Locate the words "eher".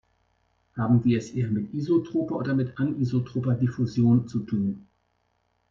1.29-1.49